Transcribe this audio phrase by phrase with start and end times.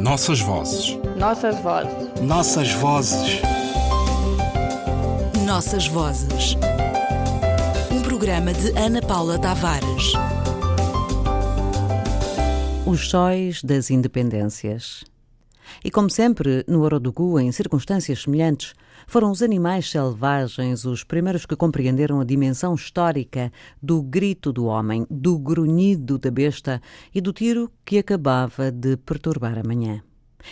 [0.00, 0.98] Nossas vozes.
[1.18, 2.22] Nossas vozes.
[2.22, 3.42] Nossas vozes.
[5.44, 6.56] Nossas vozes.
[7.92, 10.14] Um programa de Ana Paula Tavares.
[12.86, 15.04] Os sóis das independências.
[15.84, 18.74] E como sempre, no Orodugu, em circunstâncias semelhantes,
[19.06, 25.06] foram os animais selvagens os primeiros que compreenderam a dimensão histórica do grito do homem,
[25.10, 26.80] do grunhido da besta
[27.14, 30.02] e do tiro que acabava de perturbar a manhã.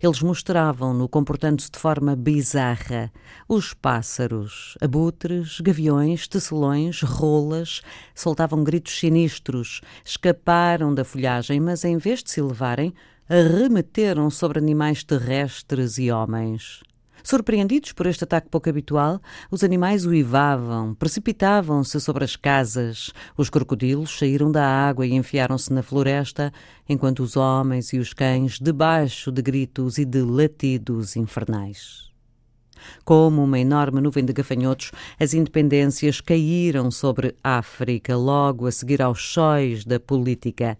[0.00, 3.12] Eles mostravam-no comportando-se de forma bizarra.
[3.48, 7.80] Os pássaros, abutres, gaviões, tecelões, rolas,
[8.14, 12.94] soltavam gritos sinistros, escaparam da folhagem, mas em vez de se elevarem,
[13.32, 16.82] arremeteram sobre animais terrestres e homens.
[17.24, 23.10] Surpreendidos por este ataque pouco habitual, os animais uivavam, precipitavam-se sobre as casas.
[23.34, 26.52] Os crocodilos saíram da água e enfiaram-se na floresta,
[26.86, 32.11] enquanto os homens e os cães, debaixo de gritos e de latidos infernais.
[33.04, 39.32] Como uma enorme nuvem de gafanhotos, as independências caíram sobre África logo a seguir aos
[39.32, 40.78] sóis da política.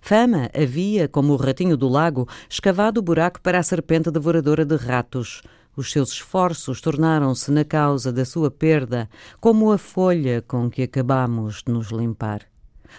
[0.00, 4.76] Fama havia, como o ratinho do lago, escavado o buraco para a serpente devoradora de
[4.76, 5.42] ratos.
[5.76, 9.08] Os seus esforços tornaram-se na causa da sua perda,
[9.40, 12.42] como a folha com que acabamos de nos limpar.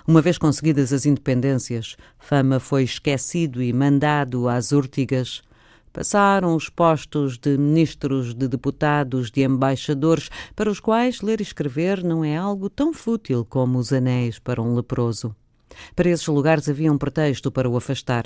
[0.06, 5.42] Uma vez conseguidas as independências, Fama foi esquecido e mandado às urtigas.
[5.96, 12.04] Passaram os postos de ministros, de deputados, de embaixadores, para os quais ler e escrever
[12.04, 15.34] não é algo tão fútil como os anéis para um leproso.
[15.96, 18.26] Para esses lugares havia um pretexto para o afastar.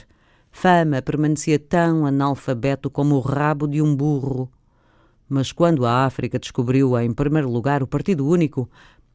[0.52, 4.50] Fama permanecia tão analfabeto como o rabo de um burro.
[5.30, 8.67] Mas quando a África descobriu, em primeiro lugar, o Partido Único,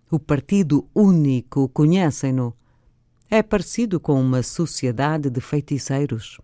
[0.08, 2.54] o Partido Único, conhecem-no,
[3.28, 6.38] é parecido com uma sociedade de feiticeiros.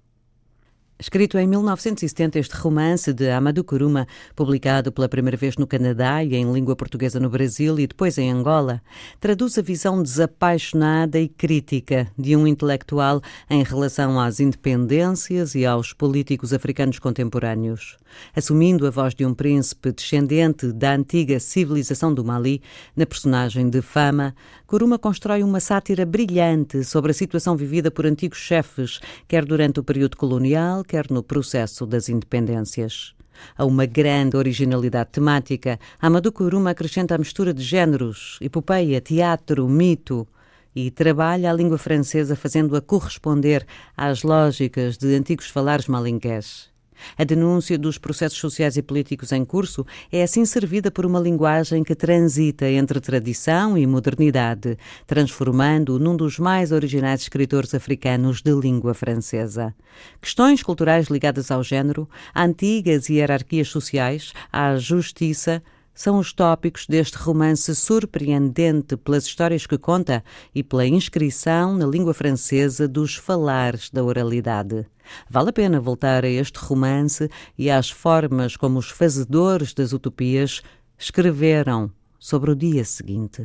[1.01, 4.07] Escrito em 1970, este romance de Amadou Kuruma,
[4.37, 8.31] publicado pela primeira vez no Canadá e em língua portuguesa no Brasil e depois em
[8.31, 8.83] Angola,
[9.19, 15.95] traduz a visão desapaixonada e crítica de um intelectual em relação às independências e aos
[15.95, 17.97] políticos africanos contemporâneos.
[18.37, 22.61] Assumindo a voz de um príncipe descendente da antiga civilização do Mali,
[22.95, 24.35] na personagem de Fama,
[24.67, 29.83] Kuruma constrói uma sátira brilhante sobre a situação vivida por antigos chefes, quer durante o
[29.83, 33.15] período colonial, quer no processo das independências.
[33.57, 40.27] A uma grande originalidade temática, Amadou Kuruma acrescenta a mistura de géneros, epopeia, teatro, mito,
[40.75, 43.65] e trabalha a língua francesa fazendo-a corresponder
[43.97, 46.69] às lógicas de antigos falares malinqués.
[47.17, 51.83] A denúncia dos processos sociais e políticos em curso é assim servida por uma linguagem
[51.83, 58.95] que transita entre tradição e modernidade, transformando-o num dos mais originais escritores africanos de língua
[58.95, 59.75] francesa.
[60.21, 65.63] Questões culturais ligadas ao género, antigas hierarquias sociais, à justiça,
[66.01, 70.25] são os tópicos deste romance surpreendente pelas histórias que conta
[70.55, 74.87] e pela inscrição na língua francesa dos falares da oralidade.
[75.29, 77.29] Vale a pena voltar a este romance
[77.59, 80.63] e às formas como os fazedores das utopias
[80.99, 83.45] escreveram sobre o dia seguinte.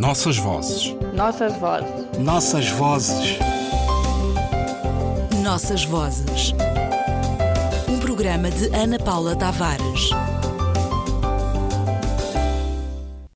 [0.00, 0.96] Nossas vozes.
[1.14, 2.18] Nossas vozes.
[2.20, 3.38] Nossas vozes.
[5.42, 6.54] Nossas vozes.
[7.86, 10.08] Um programa de Ana Paula Tavares.